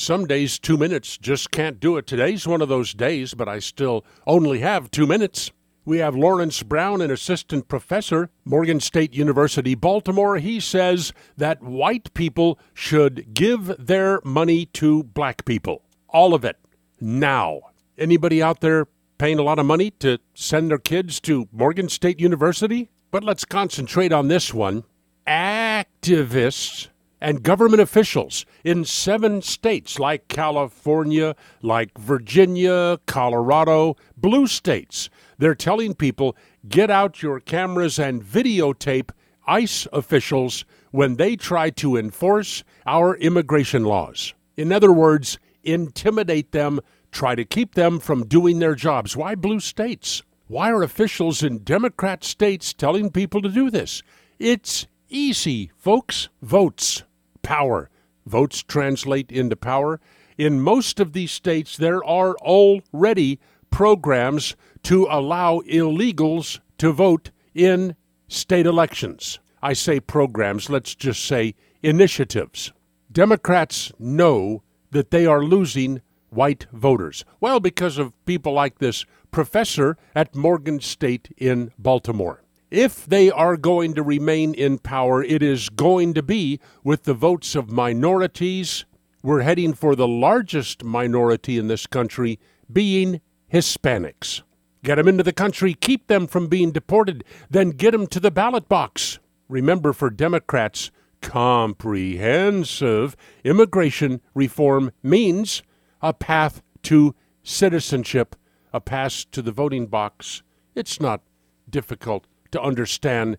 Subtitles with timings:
[0.00, 2.06] Some days, two minutes just can't do it.
[2.06, 5.52] Today's one of those days, but I still only have two minutes.
[5.84, 10.38] We have Lawrence Brown, an assistant professor, Morgan State University, Baltimore.
[10.38, 15.82] He says that white people should give their money to black people.
[16.08, 16.56] All of it.
[16.98, 17.60] Now.
[17.98, 18.86] Anybody out there
[19.18, 22.88] paying a lot of money to send their kids to Morgan State University?
[23.10, 24.84] But let's concentrate on this one.
[25.26, 26.88] Activists
[27.20, 35.10] and government officials in seven states like California, like Virginia, Colorado, blue states.
[35.38, 36.36] They're telling people
[36.68, 39.10] get out your cameras and videotape
[39.46, 44.34] ICE officials when they try to enforce our immigration laws.
[44.56, 46.80] In other words, intimidate them,
[47.12, 49.16] try to keep them from doing their jobs.
[49.16, 50.22] Why blue states?
[50.46, 54.02] Why are officials in Democrat states telling people to do this?
[54.38, 56.28] It's easy, folks.
[56.42, 57.04] Votes
[57.42, 57.90] power.
[58.26, 60.00] Votes translate into power.
[60.38, 63.38] In most of these states, there are already
[63.70, 67.96] programs to allow illegals to vote in
[68.28, 69.38] state elections.
[69.62, 72.72] I say programs, let's just say initiatives.
[73.12, 77.24] Democrats know that they are losing white voters.
[77.40, 83.56] Well, because of people like this professor at Morgan State in Baltimore if they are
[83.56, 88.84] going to remain in power, it is going to be with the votes of minorities.
[89.22, 92.38] We're heading for the largest minority in this country
[92.72, 93.20] being
[93.52, 94.42] Hispanics.
[94.82, 98.30] Get them into the country, keep them from being deported, then get them to the
[98.30, 99.18] ballot box.
[99.48, 105.62] Remember, for Democrats, comprehensive immigration reform means
[106.00, 108.36] a path to citizenship,
[108.72, 110.42] a pass to the voting box.
[110.74, 111.20] It's not
[111.68, 113.38] difficult to understand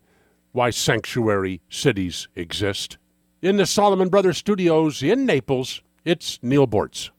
[0.51, 2.97] why sanctuary cities exist.
[3.41, 7.09] In the Solomon Brothers studios in Naples, it's Neal Boortz.